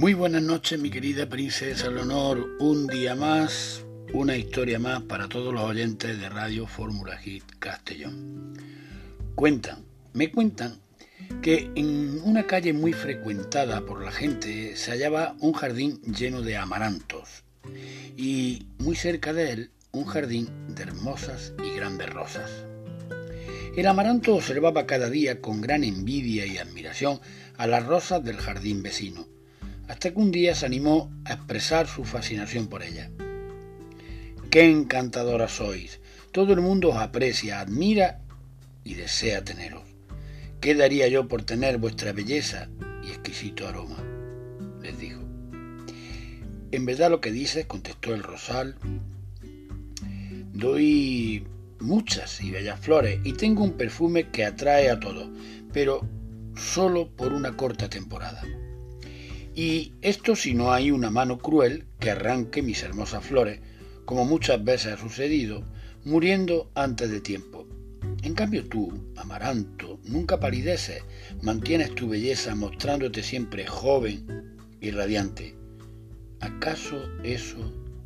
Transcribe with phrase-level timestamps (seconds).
[0.00, 2.56] Muy buenas noches, mi querida princesa Leonor.
[2.58, 3.84] Un día más,
[4.14, 8.54] una historia más para todos los oyentes de Radio Fórmula Hit Castellón.
[9.34, 9.84] Cuentan,
[10.14, 10.80] me cuentan
[11.42, 16.56] que en una calle muy frecuentada por la gente se hallaba un jardín lleno de
[16.56, 17.44] amarantos
[18.16, 22.50] y muy cerca de él un jardín de hermosas y grandes rosas.
[23.76, 27.20] El amaranto observaba cada día con gran envidia y admiración
[27.58, 29.28] a las rosas del jardín vecino
[29.90, 33.10] hasta que un día se animó a expresar su fascinación por ella.
[34.48, 35.98] ¡Qué encantadora sois!
[36.30, 38.20] Todo el mundo os aprecia, admira
[38.84, 39.82] y desea teneros.
[40.60, 42.68] ¿Qué daría yo por tener vuestra belleza
[43.04, 43.96] y exquisito aroma?
[44.80, 45.22] les dijo.
[46.70, 48.76] En verdad lo que dices, contestó el rosal,
[50.52, 51.48] doy
[51.80, 55.28] muchas y bellas flores y tengo un perfume que atrae a todos,
[55.72, 56.08] pero
[56.54, 58.44] solo por una corta temporada.
[59.62, 63.60] Y esto si no hay una mano cruel que arranque mis hermosas flores,
[64.06, 65.66] como muchas veces ha sucedido,
[66.02, 67.68] muriendo antes de tiempo.
[68.22, 71.04] En cambio tú, amaranto, nunca palideces,
[71.42, 75.54] mantienes tu belleza mostrándote siempre joven y radiante.
[76.40, 77.58] ¿Acaso eso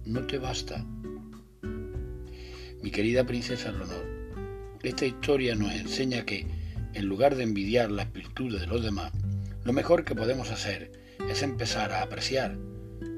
[0.05, 0.85] no te basta?
[2.83, 4.05] Mi querida princesa Leonor,
[4.83, 6.49] esta historia nos enseña que,
[6.95, 9.13] en lugar de envidiar las virtudes de los demás,
[9.63, 12.57] lo mejor que podemos hacer es empezar a apreciar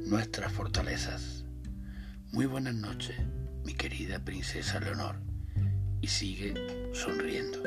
[0.07, 1.45] nuestras fortalezas.
[2.33, 3.17] Muy buenas noches,
[3.65, 5.17] mi querida princesa Leonor,
[6.01, 6.55] y sigue
[6.93, 7.63] sonriendo.